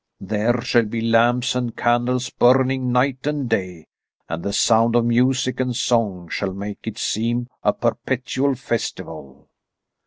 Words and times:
There 0.19 0.61
shall 0.61 0.85
be 0.87 0.99
lamps 1.01 1.53
and 1.53 1.77
candles 1.77 2.31
burning 2.31 2.91
night 2.91 3.27
and 3.27 3.47
day, 3.47 3.85
and 4.27 4.41
the 4.41 4.51
sound 4.51 4.95
of 4.95 5.05
music 5.05 5.59
and 5.59 5.75
song 5.75 6.27
shall 6.27 6.53
make 6.53 6.87
it 6.87 6.97
seem 6.97 7.47
a 7.61 7.71
perpetual 7.71 8.55
festival." 8.55 9.47